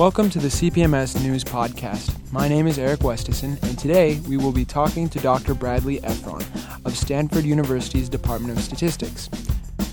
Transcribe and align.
Welcome 0.00 0.30
to 0.30 0.38
the 0.38 0.48
CPMS 0.48 1.22
News 1.22 1.44
Podcast. 1.44 2.32
My 2.32 2.48
name 2.48 2.66
is 2.66 2.78
Eric 2.78 3.00
Westison, 3.00 3.62
and 3.62 3.78
today 3.78 4.18
we 4.26 4.38
will 4.38 4.50
be 4.50 4.64
talking 4.64 5.10
to 5.10 5.20
Dr. 5.20 5.52
Bradley 5.52 6.00
Efron 6.00 6.40
of 6.86 6.96
Stanford 6.96 7.44
University's 7.44 8.08
Department 8.08 8.56
of 8.56 8.64
Statistics. 8.64 9.28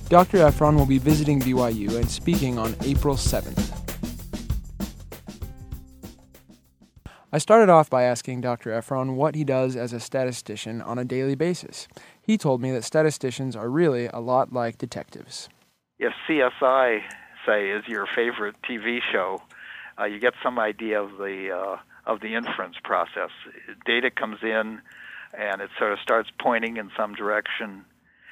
Dr. 0.07 0.37
Efron 0.37 0.77
will 0.77 0.85
be 0.85 0.97
visiting 0.97 1.41
BYU 1.41 1.97
and 1.97 2.09
speaking 2.09 2.57
on 2.57 2.73
April 2.83 3.15
7th. 3.15 3.77
I 7.33 7.37
started 7.37 7.67
off 7.67 7.89
by 7.89 8.03
asking 8.03 8.39
Dr. 8.39 8.69
Efron 8.69 9.15
what 9.15 9.35
he 9.35 9.43
does 9.43 9.75
as 9.75 9.91
a 9.91 9.99
statistician 9.99 10.81
on 10.81 10.97
a 10.97 11.03
daily 11.03 11.35
basis. 11.35 11.89
He 12.21 12.37
told 12.37 12.61
me 12.61 12.71
that 12.71 12.85
statisticians 12.85 13.57
are 13.57 13.69
really 13.69 14.07
a 14.13 14.21
lot 14.21 14.53
like 14.53 14.77
detectives. 14.77 15.49
If 15.99 16.13
CSI, 16.29 17.01
say, 17.45 17.71
is 17.71 17.85
your 17.89 18.07
favorite 18.15 18.55
TV 18.63 18.99
show, 19.11 19.41
uh, 19.99 20.05
you 20.05 20.19
get 20.19 20.33
some 20.43 20.59
idea 20.59 21.01
of 21.01 21.17
the 21.17 21.51
uh, 21.51 21.77
of 22.05 22.21
the 22.21 22.35
inference 22.35 22.75
process. 22.83 23.31
Data 23.85 24.09
comes 24.09 24.37
in, 24.41 24.81
and 25.37 25.61
it 25.61 25.69
sort 25.77 25.91
of 25.91 25.99
starts 25.99 26.29
pointing 26.39 26.77
in 26.77 26.89
some 26.95 27.13
direction, 27.13 27.85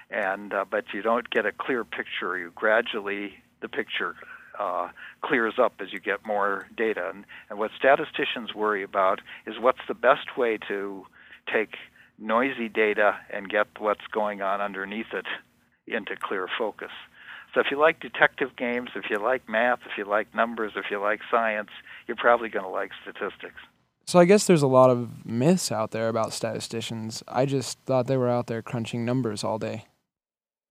and 0.10 0.54
uh, 0.54 0.66
but 0.70 0.86
you 0.94 1.02
don't 1.02 1.30
get 1.30 1.46
a 1.46 1.52
clear 1.52 1.84
picture. 1.84 2.38
You 2.38 2.52
gradually 2.56 3.34
the 3.62 3.68
picture 3.70 4.16
uh, 4.60 4.90
clears 5.22 5.56
up 5.62 5.74
as 5.80 5.92
you 5.92 6.00
get 6.00 6.26
more 6.26 6.68
data. 6.76 7.10
And, 7.14 7.26
and 7.50 7.60
what 7.60 7.72
statisticians 7.78 8.54
worry 8.54 8.84
about 8.84 9.22
is 9.46 9.56
what's 9.60 9.80
the 9.88 9.94
best 9.94 10.38
way 10.38 10.58
to 10.68 11.06
take 11.52 11.76
noisy 12.18 12.70
data 12.70 13.18
and 13.32 13.50
get 13.50 13.68
what's 13.80 14.06
going 14.12 14.42
on 14.42 14.62
underneath 14.62 15.14
it 15.14 15.26
into 15.88 16.16
clear 16.16 16.48
focus. 16.58 16.92
So 17.56 17.62
if 17.62 17.68
you 17.72 17.80
like 17.80 18.02
detective 18.02 18.50
games, 18.58 18.90
if 18.96 19.06
you 19.10 19.18
like 19.18 19.48
math, 19.48 19.80
if 19.86 19.98
you 19.98 20.04
like 20.04 20.36
numbers, 20.36 20.74
if 20.76 20.86
you 20.92 21.00
like 21.00 21.22
science, 21.32 21.70
you're 22.06 22.18
probably 22.18 22.50
going 22.50 22.66
to 22.66 22.70
like 22.70 22.92
statistics. 23.02 23.62
So 24.06 24.20
I 24.20 24.26
guess 24.26 24.46
there's 24.46 24.62
a 24.62 24.68
lot 24.68 24.90
of 24.90 25.26
myths 25.26 25.72
out 25.72 25.92
there 25.92 26.10
about 26.10 26.34
statisticians. 26.34 27.24
I 27.30 27.46
just 27.46 27.80
thought 27.86 28.08
they 28.08 28.18
were 28.18 28.30
out 28.30 28.48
there 28.48 28.62
crunching 28.62 29.06
numbers 29.06 29.44
all 29.44 29.58
day. 29.58 29.86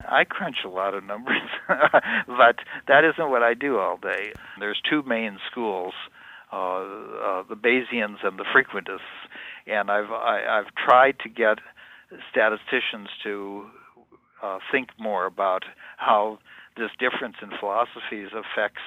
I 0.06 0.24
crunch 0.24 0.58
a 0.64 0.68
lot 0.68 0.92
of 0.92 1.04
numbers, 1.04 1.40
but 1.68 2.56
that 2.86 3.04
isn't 3.04 3.30
what 3.30 3.42
I 3.42 3.54
do 3.54 3.78
all 3.78 3.96
day. 3.96 4.34
There's 4.60 4.80
two 4.88 5.02
main 5.04 5.38
schools, 5.50 5.94
uh, 6.52 6.56
uh, 6.56 7.42
the 7.48 7.56
Bayesians 7.56 8.18
and 8.22 8.38
the 8.38 8.44
frequentists, 8.44 8.98
and 9.66 9.90
I've 9.90 10.10
I, 10.10 10.40
have 10.40 10.48
i 10.48 10.56
have 10.56 10.66
tried 10.86 11.18
to 11.20 11.30
get 11.30 11.58
statisticians 12.30 13.08
to 13.22 13.66
uh, 14.42 14.58
think 14.70 14.90
more 14.98 15.24
about 15.24 15.64
how 15.96 16.38
this 16.76 16.90
difference 16.98 17.36
in 17.42 17.50
philosophies 17.58 18.28
affects 18.32 18.82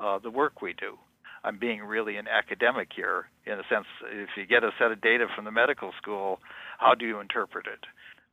uh, 0.00 0.18
the 0.18 0.30
work 0.30 0.62
we 0.62 0.72
do. 0.72 0.96
I'm 1.44 1.58
being 1.58 1.82
really 1.82 2.16
an 2.16 2.26
academic 2.26 2.88
here, 2.94 3.26
in 3.44 3.54
a 3.54 3.62
sense. 3.68 3.86
If 4.10 4.30
you 4.36 4.46
get 4.46 4.64
a 4.64 4.70
set 4.78 4.90
of 4.90 5.00
data 5.00 5.26
from 5.34 5.44
the 5.44 5.50
medical 5.50 5.92
school, 6.00 6.40
how 6.78 6.94
do 6.94 7.06
you 7.06 7.20
interpret 7.20 7.66
it? 7.66 7.80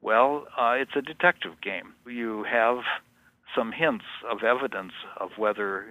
Well, 0.02 0.47
uh, 0.57 0.73
it's 0.79 0.95
a 0.95 1.02
detective 1.02 1.61
game. 1.61 1.94
You 2.07 2.45
have 2.49 2.77
some 3.55 3.72
hints 3.72 4.05
of 4.29 4.44
evidence 4.44 4.94
of 5.17 5.31
whether 5.38 5.85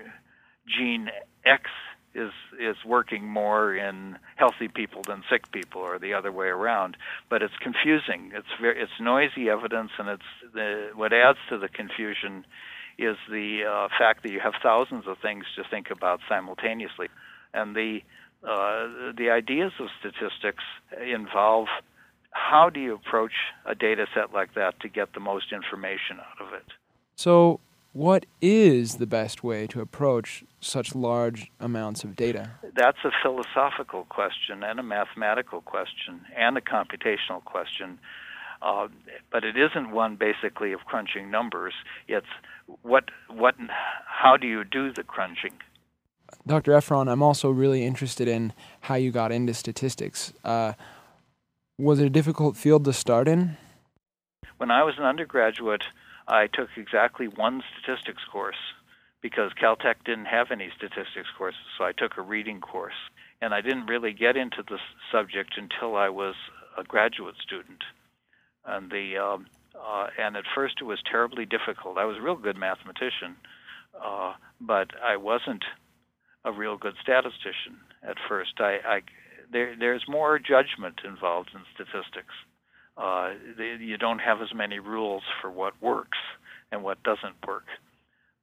gene 0.66 1.08
X 1.44 1.64
is 2.14 2.32
is 2.58 2.76
working 2.84 3.24
more 3.24 3.74
in 3.74 4.18
healthy 4.36 4.66
people 4.66 5.02
than 5.06 5.22
sick 5.30 5.52
people, 5.52 5.80
or 5.80 5.98
the 5.98 6.14
other 6.14 6.32
way 6.32 6.46
around. 6.46 6.96
But 7.28 7.42
it's 7.42 7.54
confusing. 7.60 8.32
It's 8.34 8.48
very 8.60 8.82
it's 8.82 8.98
noisy 9.00 9.48
evidence, 9.48 9.90
and 9.98 10.08
it's 10.08 10.52
the 10.54 10.90
what 10.94 11.12
adds 11.12 11.38
to 11.50 11.58
the 11.58 11.68
confusion 11.68 12.44
is 13.00 13.16
the 13.28 13.64
uh, 13.64 13.88
fact 13.98 14.22
that 14.22 14.32
you 14.32 14.40
have 14.40 14.54
thousands 14.62 15.06
of 15.06 15.18
things 15.18 15.44
to 15.56 15.64
think 15.70 15.90
about 15.90 16.20
simultaneously, 16.28 17.08
and 17.54 17.74
the 17.74 18.00
uh, 18.42 19.12
the 19.16 19.28
ideas 19.30 19.72
of 19.80 19.88
statistics 19.98 20.64
involve 21.06 21.68
how 22.32 22.70
do 22.70 22.80
you 22.80 22.94
approach 22.94 23.32
a 23.66 23.74
data 23.74 24.06
set 24.14 24.32
like 24.32 24.54
that 24.54 24.80
to 24.80 24.88
get 24.88 25.12
the 25.12 25.20
most 25.20 25.52
information 25.52 26.18
out 26.20 26.46
of 26.46 26.54
it. 26.54 26.64
So, 27.16 27.60
what 27.92 28.24
is 28.40 28.96
the 28.96 29.06
best 29.06 29.42
way 29.42 29.66
to 29.66 29.80
approach 29.80 30.44
such 30.60 30.94
large 30.94 31.50
amounts 31.58 32.04
of 32.04 32.14
data? 32.14 32.52
That's 32.76 32.98
a 33.04 33.10
philosophical 33.22 34.04
question 34.04 34.62
and 34.62 34.78
a 34.78 34.82
mathematical 34.82 35.60
question 35.60 36.20
and 36.36 36.56
a 36.56 36.60
computational 36.60 37.44
question. 37.44 37.98
Uh, 38.62 38.88
but 39.32 39.44
it 39.44 39.56
isn't 39.56 39.90
one 39.90 40.16
basically 40.16 40.72
of 40.72 40.80
crunching 40.80 41.30
numbers. 41.30 41.74
It's 42.08 42.26
what, 42.82 43.04
what, 43.28 43.54
how 44.06 44.36
do 44.36 44.46
you 44.46 44.64
do 44.64 44.92
the 44.92 45.02
crunching? 45.02 45.54
Dr. 46.46 46.72
Efron, 46.72 47.10
I'm 47.10 47.22
also 47.22 47.50
really 47.50 47.84
interested 47.84 48.28
in 48.28 48.52
how 48.82 48.94
you 48.94 49.10
got 49.10 49.32
into 49.32 49.54
statistics. 49.54 50.32
Uh, 50.44 50.74
was 51.78 51.98
it 51.98 52.06
a 52.06 52.10
difficult 52.10 52.56
field 52.56 52.84
to 52.84 52.92
start 52.92 53.26
in? 53.26 53.56
When 54.58 54.70
I 54.70 54.82
was 54.82 54.94
an 54.98 55.04
undergraduate, 55.04 55.84
I 56.28 56.46
took 56.46 56.68
exactly 56.76 57.26
one 57.26 57.62
statistics 57.72 58.22
course 58.30 58.56
because 59.22 59.52
Caltech 59.52 59.96
didn't 60.04 60.26
have 60.26 60.50
any 60.50 60.70
statistics 60.76 61.28
courses, 61.36 61.60
so 61.76 61.84
I 61.84 61.92
took 61.92 62.16
a 62.16 62.22
reading 62.22 62.60
course. 62.60 62.94
And 63.42 63.54
I 63.54 63.60
didn't 63.60 63.86
really 63.86 64.12
get 64.12 64.36
into 64.36 64.62
the 64.62 64.78
subject 65.10 65.56
until 65.56 65.96
I 65.96 66.08
was 66.08 66.34
a 66.76 66.84
graduate 66.84 67.36
student. 67.42 67.82
And 68.70 68.90
the 68.90 69.18
um, 69.18 69.46
uh, 69.74 70.06
and 70.18 70.36
at 70.36 70.44
first 70.54 70.76
it 70.80 70.84
was 70.84 70.98
terribly 71.10 71.46
difficult. 71.46 71.98
I 71.98 72.04
was 72.04 72.16
a 72.18 72.22
real 72.22 72.36
good 72.36 72.56
mathematician, 72.56 73.36
uh, 74.02 74.34
but 74.60 74.88
I 75.02 75.16
wasn't 75.16 75.64
a 76.44 76.52
real 76.52 76.76
good 76.76 76.94
statistician 77.02 77.78
at 78.02 78.16
first. 78.28 78.52
I, 78.58 78.78
I 78.86 79.00
there, 79.52 79.74
there's 79.78 80.04
more 80.08 80.38
judgment 80.38 81.00
involved 81.04 81.50
in 81.54 81.60
statistics. 81.74 82.34
Uh, 82.96 83.30
they, 83.56 83.76
you 83.80 83.96
don't 83.96 84.18
have 84.18 84.40
as 84.42 84.54
many 84.54 84.78
rules 84.78 85.22
for 85.40 85.50
what 85.50 85.80
works 85.82 86.18
and 86.70 86.84
what 86.84 87.02
doesn't 87.02 87.34
work. 87.46 87.64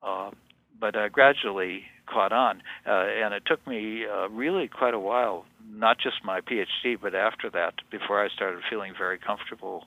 Uh, 0.04 0.32
but 0.80 0.96
I 0.96 1.10
gradually 1.10 1.84
caught 2.12 2.32
on, 2.32 2.62
uh, 2.86 2.92
and 2.92 3.34
it 3.34 3.44
took 3.46 3.66
me 3.68 4.06
uh, 4.06 4.30
really 4.30 4.68
quite 4.68 4.94
a 4.94 5.00
while, 5.00 5.46
not 5.70 5.98
just 5.98 6.18
my 6.24 6.42
PhD, 6.42 6.98
but 7.02 7.16
after 7.16 7.50
that, 7.52 7.74
before 7.92 8.24
I 8.24 8.30
started 8.30 8.62
feeling 8.70 8.94
very 8.98 9.18
comfortable 9.18 9.86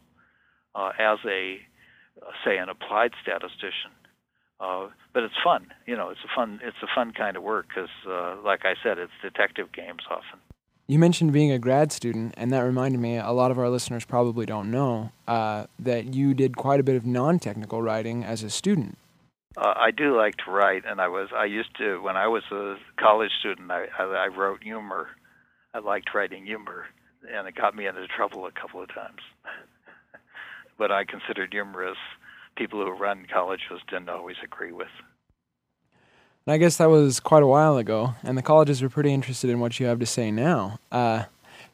uh, 0.75 0.93
as 0.99 1.19
a, 1.27 1.59
say, 2.45 2.59
an 2.59 2.69
applied 2.69 3.13
statistician. 3.23 3.93
Uh, 4.61 4.89
but 5.15 5.23
it's 5.23 5.35
fun, 5.43 5.67
you 5.87 5.97
know. 5.97 6.11
It's 6.11 6.21
a 6.25 6.35
fun, 6.35 6.61
it's 6.63 6.77
a 6.83 6.87
fun 6.95 7.13
kind 7.13 7.37
of 7.37 7.43
work 7.43 7.69
because, 7.69 7.89
uh, 8.07 8.37
like 8.45 8.61
I 8.65 8.75
said, 8.83 8.99
it's 8.99 9.13
detective 9.23 9.73
games 9.73 10.03
often. 10.11 10.39
You 10.87 10.99
mentioned 10.99 11.33
being 11.33 11.53
a 11.53 11.59
grad 11.59 11.93
student, 11.93 12.35
and 12.37 12.53
that 12.53 12.61
reminded 12.61 13.01
me 13.01 13.17
a 13.17 13.31
lot 13.31 13.53
of 13.53 13.59
our 13.59 13.71
listeners 13.71 14.05
probably 14.05 14.45
don't 14.45 14.71
know 14.71 15.13
uh, 15.29 15.67
that 15.79 16.15
you 16.15 16.35
did 16.35 16.57
quite 16.57 16.81
a 16.81 16.83
bit 16.83 16.97
of 16.97 17.07
non 17.07 17.39
technical 17.39 17.81
writing 17.81 18.25
as 18.25 18.43
a 18.43 18.51
student. 18.51 18.99
Uh, 19.57 19.73
I 19.77 19.93
do 19.93 20.17
like 20.17 20.37
to 20.45 20.51
write, 20.51 20.83
and 20.87 21.01
I 21.01 21.09
was 21.09 21.29
I 21.35 21.45
used 21.45 21.77
to 21.79 22.03
when 22.03 22.17
I 22.17 22.27
was 22.27 22.43
a 22.51 22.75
college 22.99 23.31
student. 23.39 23.71
I, 23.71 23.87
I, 23.99 24.05
I 24.05 24.27
wrote 24.27 24.63
humor. 24.63 25.09
I 25.73 25.79
liked 25.79 26.11
writing 26.13 26.45
humor, 26.45 26.87
and 27.33 27.47
it 27.47 27.55
got 27.55 27.77
me 27.77 27.87
into 27.87 28.07
trouble 28.09 28.47
a 28.47 28.53
couple 28.53 28.83
of 28.83 28.89
times. 28.93 29.21
But 30.81 30.91
I 30.91 31.05
considered 31.05 31.53
humorous 31.53 31.99
people 32.57 32.83
who 32.83 32.91
run 32.91 33.27
colleges 33.33 33.81
didn't 33.89 34.09
always 34.09 34.37
agree 34.43 34.73
with. 34.73 34.89
And 36.47 36.55
I 36.55 36.57
guess 36.57 36.79
that 36.79 36.89
was 36.89 37.21
quite 37.21 37.43
a 37.43 37.47
while 37.47 37.77
ago, 37.77 38.15
and 38.23 38.37
the 38.37 38.43
colleges 38.43 38.83
are 38.83 38.89
pretty 38.89 39.13
interested 39.13 39.51
in 39.51 39.61
what 39.61 39.79
you 39.79 39.85
have 39.85 39.99
to 39.99 40.07
say 40.07 40.31
now. 40.31 40.81
Uh, 40.91 41.25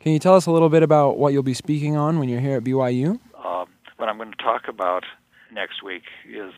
can 0.01 0.13
you 0.13 0.19
tell 0.19 0.35
us 0.35 0.47
a 0.47 0.51
little 0.51 0.69
bit 0.69 0.83
about 0.83 1.19
what 1.19 1.33
you'll 1.33 1.45
be 1.45 1.55
speaking 1.55 1.97
on 1.97 2.19
when 2.19 2.29
you're 2.29 2.41
here 2.41 2.57
at 2.57 2.65
BYU? 2.65 3.21
Um, 3.43 3.69
what 3.97 4.09
I'm 4.09 4.17
going 4.17 4.33
to 4.33 4.43
talk 4.43 4.63
about 4.69 5.05
next 5.53 5.85
week 5.85 6.03
is 6.29 6.53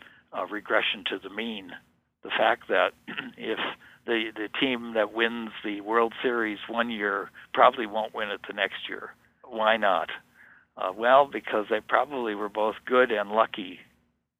regression 0.51 1.05
to 1.11 1.19
the 1.19 1.29
mean. 1.29 1.73
The 2.23 2.31
fact 2.31 2.69
that 2.69 2.93
if 3.37 3.59
the 4.07 4.31
the 4.35 4.49
team 4.59 4.95
that 4.95 5.13
wins 5.13 5.51
the 5.63 5.83
World 5.83 6.15
Series 6.23 6.59
one 6.69 6.91
year 6.91 7.31
probably 7.53 7.87
won't 7.87 8.15
win 8.15 8.31
it 8.31 8.41
the 8.49 8.55
next 8.55 8.89
year. 8.89 9.15
Why 9.45 9.77
not? 9.77 10.09
Uh, 10.79 10.93
well, 10.97 11.27
because 11.27 11.67
they 11.69 11.81
probably 11.81 12.35
were 12.35 12.49
both 12.49 12.77
good 12.87 13.11
and 13.11 13.31
lucky. 13.31 13.81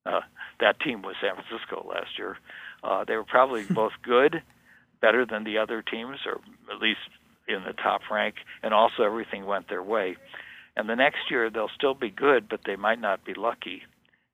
Uh, 0.07 0.21
that 0.61 0.79
team 0.81 1.03
was 1.03 1.17
San 1.21 1.35
Francisco 1.35 1.87
last 1.89 2.17
year. 2.17 2.39
Uh, 2.83 3.05
they 3.05 3.17
were 3.17 3.25
probably 3.25 3.65
both 3.71 3.93
good, 4.03 4.43
better 5.01 5.27
than 5.27 5.45
the 5.45 5.59
other 5.59 5.83
teams, 5.83 6.19
or 6.27 6.41
at 6.73 6.81
least 6.81 7.01
in 7.49 7.65
the 7.67 7.73
top 7.73 8.03
rank, 8.11 8.37
and 8.63 8.73
also 8.73 9.03
everything 9.03 9.47
went 9.47 9.69
their 9.69 9.83
way. 9.83 10.17
And 10.77 10.89
the 10.89 10.95
next 10.95 11.31
year 11.31 11.51
they'll 11.51 11.71
still 11.75 11.95
be 11.95 12.11
good, 12.11 12.49
but 12.49 12.61
they 12.65 12.77
might 12.77 13.01
not 13.01 13.25
be 13.25 13.35
lucky. 13.35 13.83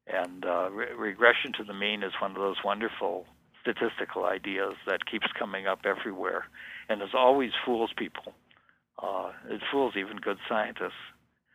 And 0.06 0.44
uh, 0.44 0.70
re- 0.70 0.92
regression 0.92 1.52
to 1.54 1.64
the 1.64 1.72
mean 1.72 2.02
is 2.02 2.12
one 2.20 2.32
of 2.32 2.36
those 2.36 2.56
wonderful 2.62 3.24
statistical 3.62 4.26
ideas 4.26 4.74
that 4.86 5.06
keeps 5.06 5.28
coming 5.38 5.66
up 5.66 5.80
everywhere, 5.86 6.44
and 6.90 7.00
as 7.00 7.14
always 7.14 7.52
fools 7.64 7.90
people. 7.96 8.34
Uh, 9.02 9.32
it 9.48 9.62
fools 9.72 9.94
even 9.96 10.18
good 10.18 10.36
scientists. 10.46 10.92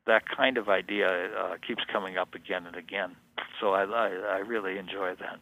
That 0.10 0.24
kind 0.28 0.58
of 0.58 0.70
idea 0.70 1.08
uh, 1.08 1.58
keeps 1.66 1.84
coming 1.92 2.18
up 2.18 2.34
again 2.34 2.66
and 2.66 2.76
again. 2.76 3.16
So 3.62 3.74
I, 3.74 3.84
I, 3.84 4.08
I 4.08 4.38
really 4.40 4.80
enjoy 4.80 5.14
that. 5.20 5.40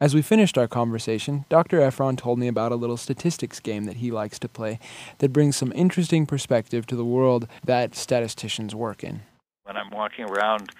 As 0.00 0.14
we 0.14 0.22
finished 0.22 0.56
our 0.56 0.66
conversation, 0.66 1.44
Dr. 1.50 1.80
Efron 1.80 2.16
told 2.16 2.38
me 2.38 2.48
about 2.48 2.72
a 2.72 2.76
little 2.76 2.96
statistics 2.96 3.60
game 3.60 3.84
that 3.84 3.96
he 3.96 4.10
likes 4.10 4.38
to 4.38 4.48
play 4.48 4.78
that 5.18 5.34
brings 5.34 5.56
some 5.56 5.70
interesting 5.74 6.24
perspective 6.24 6.86
to 6.86 6.96
the 6.96 7.04
world 7.04 7.46
that 7.62 7.94
statisticians 7.94 8.74
work 8.74 9.04
in. 9.04 9.20
When 9.64 9.76
I'm 9.76 9.90
walking 9.90 10.24
around, 10.24 10.70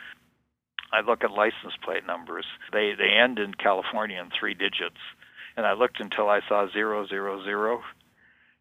I 0.90 1.02
look 1.02 1.24
at 1.24 1.30
license 1.30 1.74
plate 1.84 2.06
numbers. 2.06 2.46
They 2.72 2.94
they 2.96 3.10
end 3.22 3.38
in 3.38 3.52
California 3.52 4.18
in 4.18 4.30
three 4.30 4.54
digits, 4.54 5.02
and 5.58 5.66
I 5.66 5.74
looked 5.74 6.00
until 6.00 6.30
I 6.30 6.40
saw 6.48 6.66
zero 6.72 7.06
zero 7.06 7.44
zero, 7.44 7.82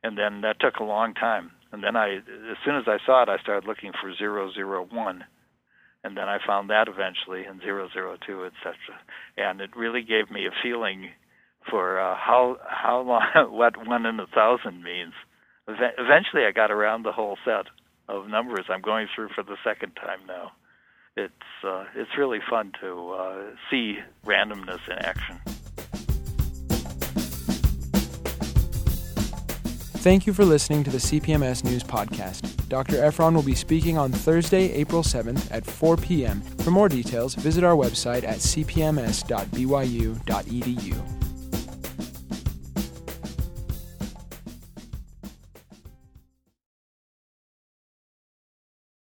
and 0.04 0.18
then 0.18 0.42
that 0.42 0.60
took 0.60 0.82
a 0.82 0.84
long 0.84 1.14
time. 1.14 1.52
And 1.72 1.84
then 1.84 1.96
I, 1.96 2.18
as 2.18 2.58
soon 2.66 2.76
as 2.76 2.88
I 2.88 2.98
saw 3.06 3.24
it, 3.24 3.30
I 3.30 3.38
started 3.40 3.68
looking 3.68 3.92
for 4.02 4.14
zero 4.16 4.52
zero 4.54 4.88
one 4.92 5.26
and 6.04 6.16
then 6.16 6.30
I 6.30 6.38
found 6.46 6.70
that 6.70 6.88
eventually 6.88 7.46
in 7.46 7.60
002, 7.60 8.46
etc. 8.46 8.76
And 9.36 9.60
it 9.60 9.76
really 9.76 10.02
gave 10.02 10.32
me 10.32 10.46
a 10.46 10.52
feeling 10.64 11.10
for 11.70 12.00
uh, 12.00 12.16
how 12.16 12.58
how 12.66 13.02
long 13.02 13.52
what 13.52 13.76
one 13.86 14.06
in 14.06 14.20
a 14.20 14.28
thousand 14.28 14.84
means. 14.84 15.14
Eventually, 15.68 16.46
I 16.46 16.52
got 16.52 16.72
around 16.72 17.04
the 17.04 17.12
whole 17.12 17.38
set 17.44 17.66
of 18.08 18.30
numbers 18.30 18.66
I'm 18.70 18.82
going 18.82 19.08
through 19.14 19.30
for 19.36 19.44
the 19.44 19.58
second 19.66 19.96
time 19.96 20.20
now. 20.26 20.54
It's 21.18 21.34
uh, 21.66 21.86
it's 21.94 22.12
really 22.18 22.40
fun 22.50 22.72
to 22.80 23.12
uh, 23.12 23.44
see 23.70 23.98
randomness 24.26 24.88
in 24.88 24.98
action. 25.00 25.57
Thank 30.08 30.24
you 30.26 30.32
for 30.32 30.46
listening 30.46 30.86
to 30.86 30.90
the 30.90 31.00
CPMS 31.00 31.66
News 31.66 31.84
Podcast. 31.84 32.70
Dr. 32.70 32.94
Efron 32.94 33.36
will 33.36 33.44
be 33.44 33.54
speaking 33.54 33.98
on 33.98 34.10
Thursday, 34.10 34.72
April 34.72 35.04
7th 35.04 35.52
at 35.52 35.66
4 35.66 35.98
p.m. 35.98 36.40
For 36.60 36.72
more 36.72 36.88
details, 36.88 37.36
visit 37.36 37.66
our 37.66 37.76
website 37.76 38.24
at 38.24 38.38
cpms.byu.edu. 38.38 41.27